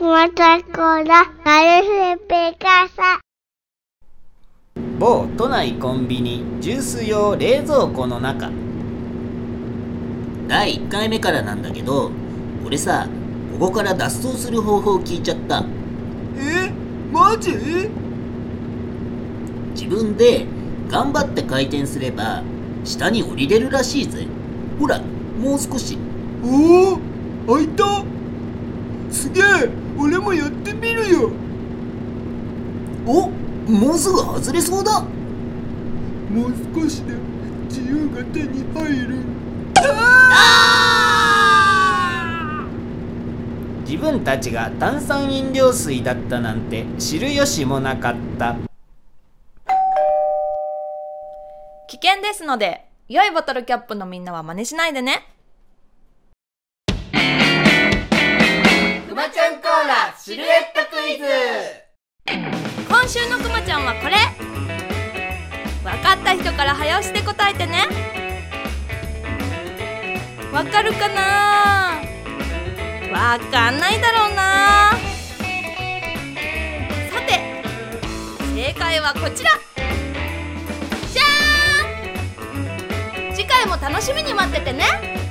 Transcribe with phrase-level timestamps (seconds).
[0.00, 0.68] ラ、ガルフ
[2.28, 3.18] ペカサ。
[4.96, 8.48] 某都内コンビニジュース用冷蔵庫の中。
[10.46, 12.12] 第1回目からなんだけど
[12.64, 13.08] 俺さ
[13.58, 15.64] ここから脱走する方法を聞いちゃった。
[16.36, 16.70] え？
[17.12, 17.50] マジ？
[19.74, 20.46] 自分で
[20.88, 22.44] 頑張って回転すれば
[22.84, 24.28] 下に降りれるらしいぜ。
[24.78, 25.98] ほらもう少し。
[26.44, 26.92] お
[27.48, 28.04] お開いた。
[29.10, 29.44] すげえ
[29.98, 31.30] 俺もやってみるよ。
[33.06, 33.28] お
[33.70, 35.00] もうすぐ外れそうだ。
[35.00, 37.14] もう少しで
[37.68, 39.18] 自由が手に入る。
[43.84, 48.56] 自分たちが炭酸飲料水だったなんて知る由もなかった。
[51.88, 55.26] 危険ですので、良いボトルキャップのみんなは真似しないでね。
[63.78, 64.16] 週のくまちゃんはこれ。
[65.84, 67.86] 分かった人から早押しで答えてね。
[70.52, 72.00] わかるかな。
[73.12, 74.92] わかんないだろうな。
[77.10, 77.62] さて
[78.54, 79.50] 正解はこちら。
[81.12, 83.34] じゃーん。
[83.34, 85.27] 次回も楽しみに待っててね。